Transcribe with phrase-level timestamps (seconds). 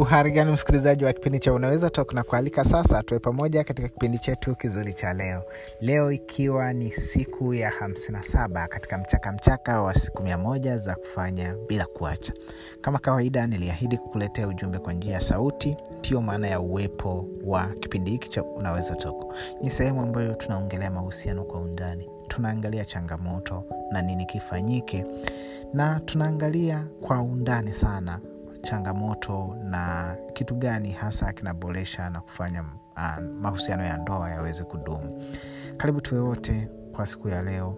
[0.00, 4.18] uhari gani msikilizaji wa kipindi cha unaweza tok na kualika sasa tuwe pamoja katika kipindi
[4.18, 5.42] chetu kizuri cha leo.
[5.80, 11.54] Leo ikiwa ni siku ya 57 katika mchaka mchaka wa siku mia moja za kufanya
[11.68, 12.32] bila kuacha.
[12.80, 18.10] Kama kawaida niliahidi kukuletea ujumbe kwa njia ya sauti ndiyo maana ya uwepo wa kipindi
[18.10, 24.26] hiki cha unaweza tok ni sehemu ambayo tunaongelea mahusiano kwa undani tunaangalia changamoto na nini
[24.26, 25.06] kifanyike
[25.74, 28.20] na tunaangalia kwa undani sana
[28.62, 32.62] changamoto na kitu gani hasa kinaboresha na kufanya
[32.96, 35.24] uh, mahusiano ya ndoa yaweze kudumu.
[35.76, 37.76] Karibu tuwe wote kwa siku ya leo.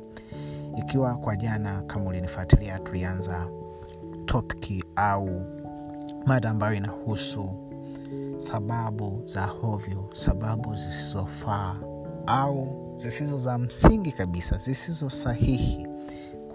[0.78, 3.46] Ikiwa kwa jana kama ulinifuatilia tulianza
[4.24, 5.28] topiki au
[6.26, 7.50] mada ambayo inahusu
[8.38, 11.76] sababu za hovyo sababu zisizofaa
[12.26, 15.86] au zisizo za msingi kabisa zisizo sahihi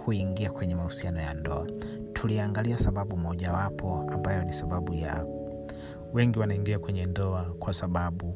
[0.05, 1.67] kuingia kwenye mahusiano ya ndoa
[2.21, 5.25] tuliangalia sababu mojawapo ambayo ni sababu ya
[6.13, 8.35] wengi wanaingia kwenye ndoa kwa sababu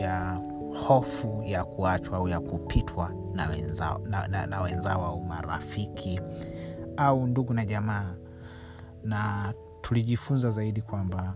[0.00, 0.40] ya
[0.86, 6.20] hofu ya kuachwa au ya kupitwa na wenzao, na, na, na wenzao au marafiki
[6.96, 8.14] au ndugu na jamaa.
[9.04, 11.34] Na tulijifunza zaidi kwamba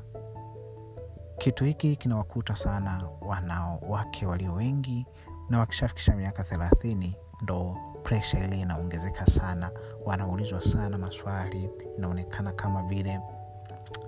[1.38, 5.06] kitu hiki kinawakuta sana wanawake walio wengi
[5.50, 7.76] na wakishafikisha miaka thelathini ndo
[8.06, 9.70] presha ile inaongezeka sana
[10.04, 13.20] wanaulizwa sana maswali inaonekana kama vile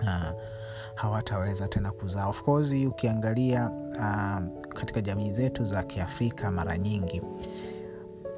[0.00, 0.40] uh,
[0.94, 2.26] hawataweza tena kuzaa.
[2.26, 7.22] Of course ukiangalia uh, katika jamii zetu za kiafrika mara nyingi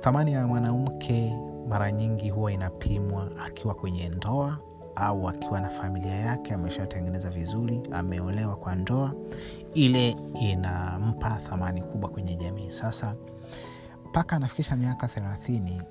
[0.00, 1.36] thamani ya mwanamke
[1.68, 4.58] mara nyingi huwa inapimwa akiwa kwenye ndoa
[4.96, 9.12] au akiwa na familia yake ameshatengeneza vizuri ameolewa kwa ndoa
[9.74, 12.70] ile inampa thamani kubwa kwenye jamii.
[12.70, 13.14] Sasa
[14.10, 15.82] mpaka anafikisha miaka thelathini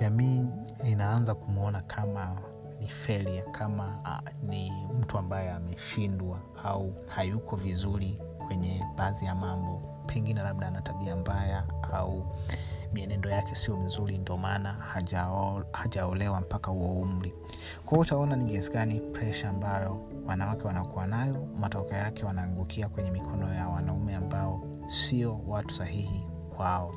[0.00, 0.44] jamii
[0.84, 2.36] inaanza kumwona kama
[2.80, 9.82] ni feria kama uh, ni mtu ambaye ameshindwa au hayuko vizuri kwenye baadhi ya mambo.
[10.06, 12.26] Pengine labda ana tabia mbaya au
[12.92, 14.72] mienendo yake sio mizuri ndo maana
[15.72, 17.34] hajaolewa mpaka huo umri.
[17.86, 23.54] Kwao utaona ni jinsi gani presha ambayo wanawake wanakuwa nayo matokeo yake wanaangukia kwenye mikono
[23.54, 26.94] ya wanaume ambao sio watu sahihi kwao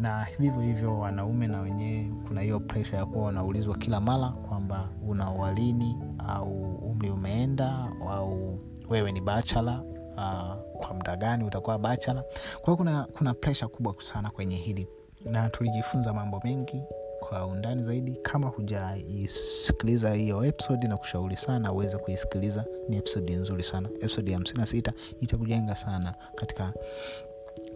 [0.00, 4.88] na vivyo hivyo wanaume na wenyewe kuna hiyo presha ya kuwa wanaulizwa kila mara kwamba
[5.08, 8.58] una uwalini au umri umeenda au
[8.88, 9.82] wewe ni bachala
[10.16, 12.22] uh, kwa muda gani utakuwa bachala
[12.52, 14.88] kwa hiyo kuna, kuna presha kubwa sana kwenye hili.
[15.24, 16.82] Na tulijifunza mambo mengi
[17.20, 18.12] kwa undani zaidi.
[18.22, 23.88] Kama hujaisikiliza hiyo episode na kushauri sana uweze kuisikiliza ni episode nzuri sana.
[23.88, 26.72] Episode ya hamsini na sita itakujenga sana katika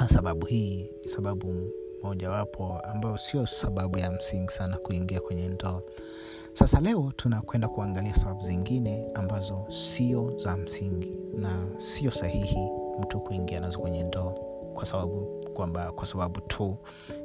[0.07, 1.71] sababu hii sababu
[2.05, 5.83] mojawapo ambayo sio sababu ya msingi sana kuingia kwenye ndoa.
[6.53, 12.69] Sasa leo tunakwenda kuangalia sababu zingine ambazo sio za msingi na sio sahihi
[13.01, 14.33] mtu kuingia nazo kwenye ndoa
[14.75, 16.77] kwa sababu kwamba kwa sababu tu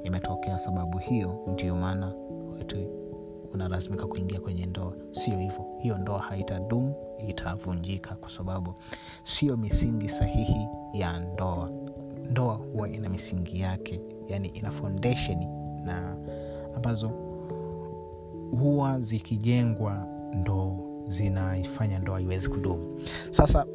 [0.04, 2.14] imetokea sababu hiyo ndio maana
[3.54, 4.94] unalazimika kuingia kwenye ndoa.
[5.12, 6.96] Sio hivyo hiyo ndoa haitadumu
[7.28, 8.74] itavunjika kwa sababu
[9.24, 11.70] sio misingi sahihi ya ndoa.
[12.30, 15.38] Ndoa huwa ina misingi yake yani ina foundation
[15.86, 16.18] na
[16.76, 17.12] ambazo
[18.60, 23.00] huwa zikijengwa ndo zinaifanya ndoa iwezi kudumu.
[23.32, 23.66] Sasa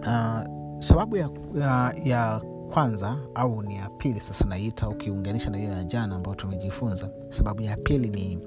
[0.00, 0.40] uh,
[0.78, 2.40] sababu ya, ya, ya
[2.72, 7.62] kwanza au ni ya pili sasa naita ukiunganisha na hiyo ya jana ambayo tumejifunza sababu
[7.62, 8.38] ya pili ni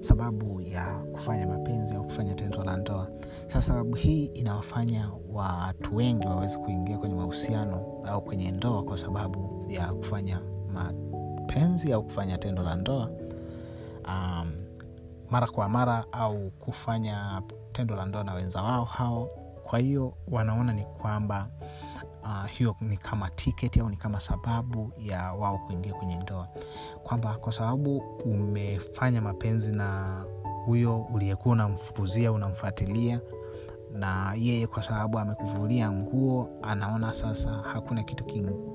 [0.00, 3.08] sababu ya kufanya mapenzi au kufanya tendo la ndoa.
[3.46, 9.66] Sasa sababu hii inawafanya watu wengi waweze kuingia kwenye mahusiano au kwenye ndoa kwa sababu
[9.68, 10.40] ya kufanya
[10.70, 13.10] mapenzi au kufanya tendo la ndoa
[14.08, 14.52] um,
[15.30, 17.42] mara kwa mara au kufanya
[17.72, 19.28] tendo la ndoa na wenza wao hao.
[19.62, 21.48] Kwa hiyo wanaona ni kwamba
[22.22, 26.48] uh, hiyo ni kama tiketi au ni kama sababu ya wao kuingia kwenye ndoa.
[27.02, 30.20] Kwamba kwa sababu umefanya mapenzi na
[30.66, 33.20] huyo uliyekuwa unamfukuzia unamfuatilia
[33.92, 38.24] na yeye kwa sababu amekuvulia nguo anaona sasa hakuna kitu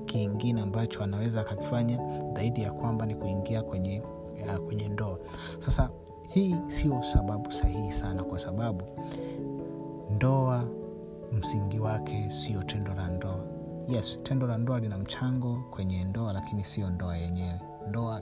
[0.06, 1.98] kingine ambacho anaweza akakifanya
[2.34, 4.02] zaidi ya kwamba ni kuingia kwenye
[4.46, 5.18] ya, kwenye ndoa.
[5.58, 5.90] Sasa
[6.28, 8.84] hii sio sababu sahihi sana kwa sababu
[10.10, 10.64] ndoa
[11.32, 13.44] msingi wake sio tendo la ndoa.
[13.88, 17.60] Yes tendo la ndoa lina mchango kwenye ndoa lakini sio ndoa yenyewe.
[17.88, 18.15] Ndoa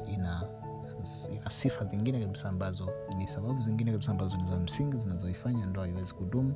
[1.50, 6.14] sifa zingine kabisa ambazo ni sababu zingine kabisa ambazo ni za msingi zinazoifanya ndoa iwezi
[6.14, 6.54] kudumu.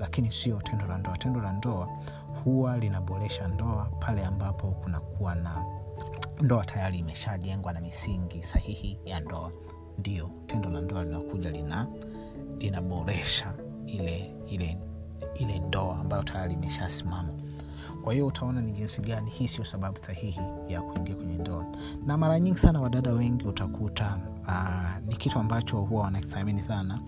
[0.00, 1.16] Lakini sio tendo la ndoa.
[1.18, 1.88] Tendo la ndoa
[2.44, 5.64] huwa linaboresha ndoa pale ambapo kunakuwa na
[6.40, 9.52] ndoa tayari imeshajengwa na misingi sahihi ya ndoa.
[9.98, 11.86] Ndio tendo la ndoa linakuja lina
[12.58, 13.52] linaboresha
[13.86, 14.78] ile ile
[15.34, 17.28] ile ndoa ambayo tayari imeshasimama
[18.04, 21.66] kwa hiyo utaona ni jinsi gani hii sio sababu sahihi ya kuingia kwenye ndoa.
[22.06, 24.18] Na mara nyingi sana wadada wengi utakuta
[24.48, 27.00] uh, ni kitu ambacho huwa wanakithamini sana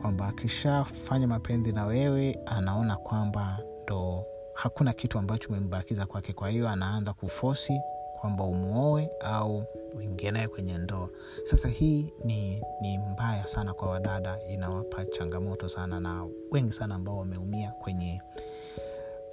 [0.00, 4.24] kwamba akishafanya mapenzi na wewe anaona kwamba ndo
[4.54, 6.32] hakuna kitu ambacho umembakiza kwake.
[6.32, 7.80] Kwa hiyo anaanza kufosi
[8.20, 9.64] kwamba umwoe au
[9.96, 11.08] uingie naye kwenye ndoa.
[11.44, 17.18] Sasa hii ni, ni mbaya sana kwa wadada inawapa changamoto sana na wengi sana ambao
[17.18, 18.22] wameumia kwenye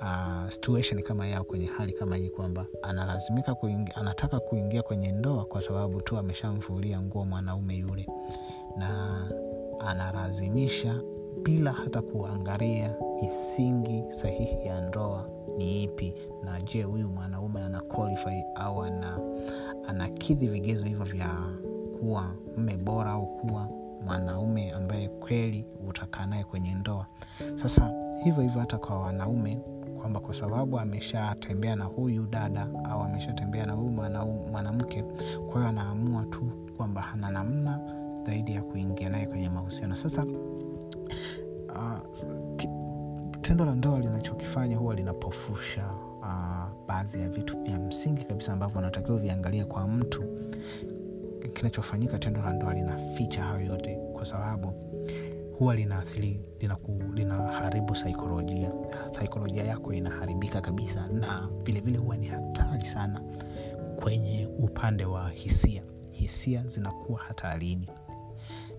[0.01, 5.45] uh, situation kama yao kwenye hali kama hii kwamba analazimika kuingi, anataka kuingia kwenye ndoa
[5.45, 8.07] kwa sababu tu ameshamvulia nguo mwanaume yule.
[8.77, 9.21] Na
[9.79, 11.01] analazimisha
[11.43, 16.13] bila hata kuangalia misingi sahihi ya ndoa ni ipi.
[16.43, 19.19] Na je huyu mwanaume ana qualify au ana
[19.87, 21.29] anakidhi vigezo hivyo vya
[21.99, 23.69] kuwa mme bora au kuwa
[24.05, 27.05] mwanaume ambaye kweli utakaa naye kwenye ndoa.
[27.55, 27.91] Sasa
[28.23, 29.59] hivyo hivyo hata kwa wanaume
[30.01, 33.91] kwamba kwa sababu ameshatembea na huyu dada au ameshatembea na huyu
[34.51, 35.03] mwanamke
[35.47, 37.79] kwa hiyo anaamua tu kwamba hana namna
[38.25, 39.95] zaidi ya kuingia naye kwenye mahusiano.
[39.95, 40.23] Sasa
[41.75, 41.99] uh,
[43.41, 45.85] tendo la ndoa linachokifanya huwa linapofusha
[46.21, 50.23] uh, baadhi ya vitu vya msingi kabisa ambavyo anatakiwa viangalia kwa mtu
[51.53, 54.73] kinachofanyika tendo la ndoa linaficha hayo yote kwa sababu
[55.59, 56.41] huwa linaathiri
[57.13, 58.71] linaharibu lina saikolojia.
[59.11, 63.21] Saikolojia yako inaharibika kabisa na vilevile huwa ni hatari sana
[64.03, 65.83] kwenye upande wa hisia.
[66.11, 67.89] Hisia zinakuwa hatarini.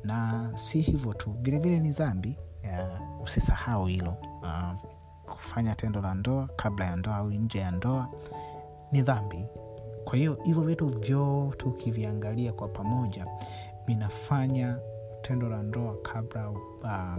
[0.04, 2.38] Na si hivyo tu vilevile ni dhambi
[3.24, 4.14] usisahau hilo.
[4.42, 4.72] Uh,
[5.32, 8.08] kufanya tendo la ndoa kabla ya ndoa au nje ya ndoa
[8.92, 9.46] ni dhambi.
[10.04, 13.26] Kwa hiyo hivyo vitu vyote ukiviangalia kwa pamoja
[13.86, 14.78] vinafanya
[15.26, 17.18] tendo la ndoa kabla uh,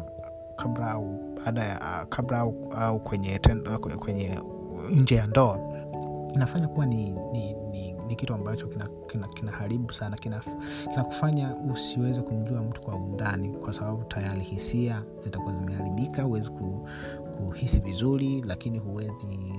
[0.55, 4.39] kabla au baada ya uh, kabla au, au kwenye, tendo, kwenye
[4.89, 5.59] nje ya ndoa
[6.33, 12.21] inafanya kuwa ni, ni, ni, ni kitu ambacho kinaharibu kina, kina sana kinakufanya kina usiweze
[12.21, 16.87] kumjua mtu kwa undani kwa sababu tayari hisia zitakuwa zimeharibika huwezi ku,
[17.37, 19.13] kuhisi vizuri lakini huwezi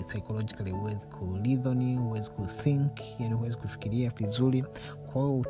[0.06, 4.64] psychologically huwezi kulidhoni huwezi kuthink yani huwezi kufikiria vizuri
[5.18, 5.44] kwa hiyo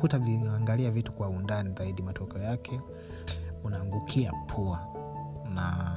[0.00, 2.80] hutaviangalia vitu kwa undani zaidi matokeo yake.
[3.64, 4.86] Unaangukia pua
[5.54, 5.96] na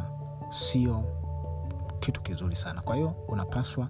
[0.49, 1.03] sio
[1.99, 2.81] kitu kizuri sana.
[2.81, 3.89] Kwa hiyo unapaswa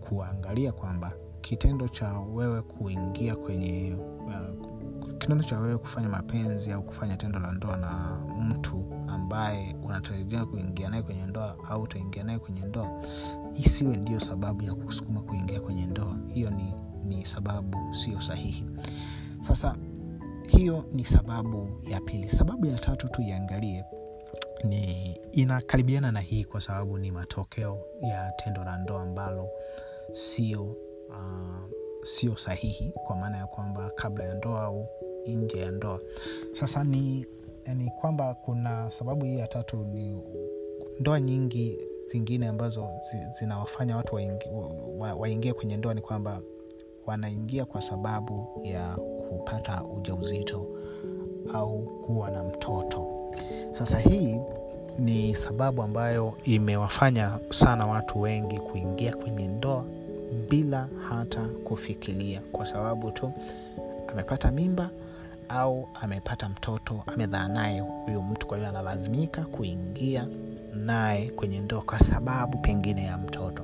[0.00, 7.16] kuangalia kwamba kitendo cha wewe kuingia kwenye uh, kitendo cha wewe kufanya mapenzi au kufanya
[7.16, 8.84] tendo la ndoa na mtu
[9.28, 13.02] ambaye unatarajia kuingia naye kwenye ndoa au utaingia naye kwenye ndoa
[13.54, 16.16] isiwe ndio sababu ya kusukuma kuingia kwenye ndoa.
[16.28, 18.64] Hiyo ni, ni sababu sio sahihi.
[19.40, 19.76] Sasa
[20.46, 22.28] hiyo ni sababu ya pili.
[22.28, 23.84] Sababu ya tatu tu iangalie
[24.64, 29.48] ni inakaribiana na hii kwa sababu ni matokeo ya tendo la ndoa ambalo
[30.12, 30.62] sio
[31.08, 31.70] uh,
[32.02, 34.86] sio sahihi kwa maana ya kwamba kabla ya ndoa au
[35.26, 36.00] nje ya ndoa.
[36.52, 37.26] Sasa ni
[37.74, 40.22] ni kwamba kuna sababu hii ya tatu ni
[41.00, 42.88] ndoa nyingi zingine ambazo
[43.38, 44.50] zinawafanya watu waingie
[44.98, 46.40] wa, wa kwenye ndoa ni kwamba
[47.06, 48.96] wanaingia kwa sababu ya
[49.28, 50.66] kupata ujauzito
[51.54, 53.06] au kuwa na mtoto.
[53.70, 54.36] Sasa hii
[54.98, 59.84] ni sababu ambayo imewafanya sana watu wengi kuingia kwenye ndoa
[60.50, 62.40] bila hata kufikiria.
[62.52, 63.32] Kwa sababu tu
[64.08, 64.90] amepata mimba
[65.48, 70.26] au amepata mtoto amedhaa naye huyu mtu kwa hiyo analazimika kuingia
[70.74, 73.62] naye kwenye ndoa kwa sababu pengine ya mtoto.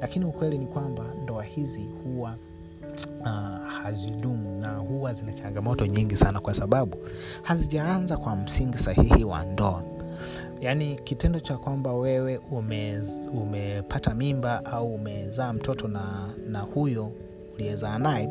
[0.00, 2.36] Lakini ukweli ni kwamba ndoa hizi huwa
[3.20, 6.96] uh, hazidumu na huwa zina changamoto nyingi sana kwa sababu
[7.42, 9.82] hazijaanza kwa msingi sahihi wa ndoa.
[10.60, 13.02] Yaani kitendo cha kwamba wewe ume,
[13.32, 17.12] umepata mimba au umezaa mtoto na, na huyo
[17.54, 18.28] uliyezaa naye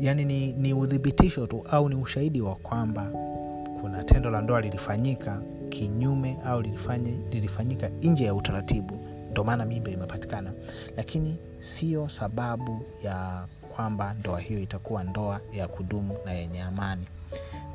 [0.00, 3.06] yani ni, ni udhibitisho tu au ni ushahidi wa kwamba
[3.80, 8.98] kuna tendo la ndoa lilifanyika kinyume au lilifanya, lilifanyika nje ya utaratibu.
[9.30, 10.52] Ndo maana mimba imepatikana.
[10.96, 13.44] Lakini sio sababu ya
[13.76, 17.06] kwamba ndoa hiyo itakuwa ndoa ya kudumu na yenye amani.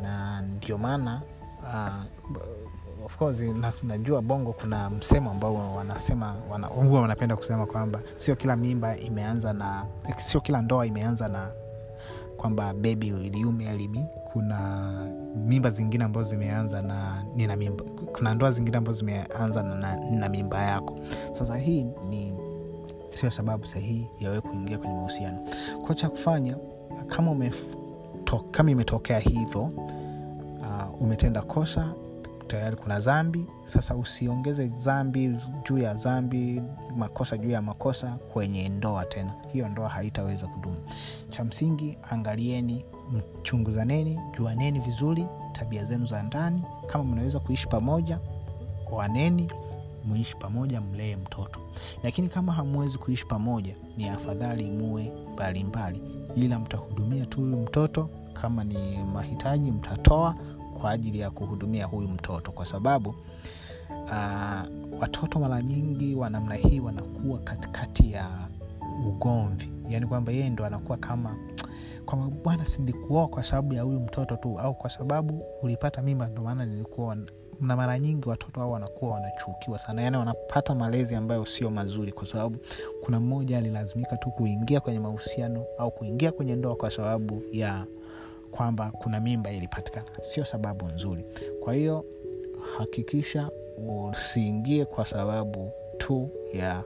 [0.01, 1.21] Na ndio maana
[1.63, 7.99] uh, of course na, najua bongo kuna msemo ambao wanasema wana, huwa wanapenda kusema kwamba
[8.15, 9.85] sio kila mimba imeanza na
[10.17, 11.51] sio kila ndoa imeanza na
[12.41, 14.91] kwamba bebi liume alibi kuna
[15.45, 17.83] mimba zingine ambazo zimeanza na nina mimba
[18.17, 20.99] kuna ndoa zingine ambazo zimeanza na, na, mimba yako.
[21.31, 22.33] Sasa hii ni
[23.13, 25.47] sio sababu sahihi yawee kuingia kwenye mahusiano.
[25.85, 26.57] Kwa cha kufanya
[27.07, 31.93] kama umeto, kama imetokea hivyo uh, umetenda kosa
[32.51, 35.37] tayari kuna dhambi sasa usiongeze dhambi
[35.69, 36.61] juu ya dhambi
[36.97, 39.33] makosa juu ya makosa kwenye ndoa tena.
[39.53, 40.77] Hiyo ndoa haitaweza kudumu.
[41.29, 46.61] Cha msingi angalieni mchunguzaneni juaneni vizuri tabia zenu za ndani.
[46.87, 48.19] Kama mnaweza kuishi pamoja
[48.91, 49.51] waneni
[50.05, 51.59] muishi pamoja mlee mtoto.
[52.03, 56.01] Lakini kama hamwezi kuishi pamoja ni afadhali muwe mbalimbali.
[56.35, 58.09] Ila mtahudumia tu mtoto.
[58.33, 60.35] Kama ni mahitaji mtatoa
[60.81, 63.09] kwa ajili ya kuhudumia huyu mtoto kwa sababu
[63.89, 68.29] uh, watoto mara nyingi wa namna hii wanakuwa katikati ya
[69.07, 69.71] ugomvi.
[69.89, 71.35] Yani kwamba yeye ndo anakuwa kama
[72.05, 76.41] kwamba bwana sindikuoa kwa sababu ya huyu mtoto tu au kwa sababu ulipata mimba ndo
[76.41, 77.17] maana nilikuwa
[77.61, 80.01] na mara nyingi watoto hao wanakuwa wanachukiwa sana.
[80.01, 82.59] Yani wanapata malezi ambayo sio mazuri kwa sababu
[83.03, 87.85] kuna mmoja alilazimika tu kuingia kwenye mahusiano au kuingia kwenye ndoa kwa sababu ya
[88.51, 90.05] kwamba kuna mimba ilipatikana.
[90.21, 91.25] Sio sababu nzuri.
[91.59, 92.05] Kwa hiyo
[92.77, 93.49] hakikisha
[94.11, 96.83] usiingie kwa sababu tu ya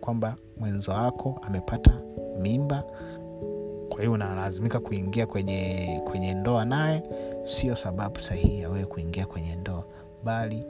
[0.00, 2.00] kwamba mwenzo wako amepata
[2.40, 2.84] mimba.
[3.88, 7.02] Kwa hiyo unalazimika kuingia kwenye kwenye ndoa naye.
[7.42, 9.84] Sio sababu sahihi ya wewe kuingia kwenye ndoa.
[10.24, 10.64] Bali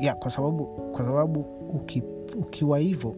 [0.00, 1.40] ya kwa sababu kwa sababu
[1.74, 2.02] uki,
[2.38, 3.14] ukiwa hivyo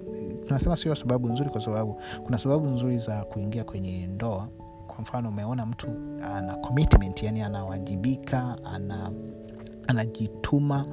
[0.47, 4.49] tunasema sio sababu nzuri kwa sababu kuna sababu nzuri za kuingia kwenye ndoa
[4.91, 5.89] kwa mfano umeona mtu
[6.35, 9.13] ana commitment yani anawajibika ana
[9.89, 10.87] anajituma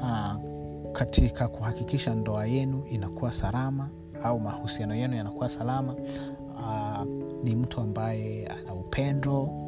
[0.00, 0.42] uh,
[0.92, 3.88] katika kuhakikisha ndoa yenu inakuwa salama
[4.24, 5.94] au mahusiano yenu yanakuwa salama
[6.54, 7.06] uh,
[7.44, 9.63] ni mtu ambaye ana upendo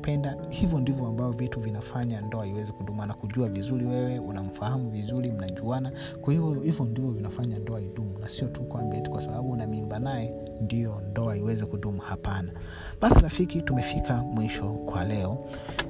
[0.00, 3.02] anakupenda hivyo ndivyo ambavyo vitu vinafanya ndoa iweze kudumu.
[3.02, 5.92] Anakujua vizuri wewe unamfahamu vizuri mnajuana.
[6.20, 8.18] Kwa hiyo hivyo ndivyo vinafanya ndoa idumu.
[8.18, 12.00] Na sio tu kwamba eti kwa sababu una mimba naye ndio ndoa iweze kudumu.
[12.00, 12.52] Hapana.
[13.00, 15.44] Basi rafiki tumefika mwisho kwa leo.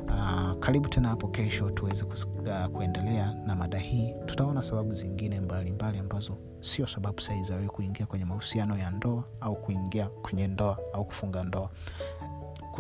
[0.07, 4.15] Uh, karibu tena hapo kesho tuweze uh, kuendelea na mada hii.
[4.27, 8.91] Tutaona sababu zingine mbalimbali mbali ambazo sio sababu sahihi za wewe kuingia kwenye mahusiano ya
[8.91, 11.71] ndoa au kuingia kwenye ndoa au kufunga ndoa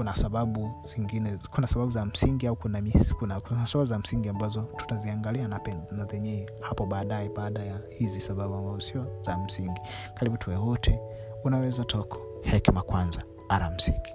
[0.01, 4.29] kuna sababu zingine kuna sababu za msingi au kuna, mis, kuna, kuna sababu za msingi
[4.29, 5.61] ambazo tutaziangalia na,
[6.11, 9.81] zenyewe hapo baadaye baada ya hizi sababu ambazo sio za msingi.
[10.15, 11.01] Karibu tuwe wote.
[11.45, 13.23] Unaweza toko hekima kwanza.
[13.49, 14.15] Aramsiki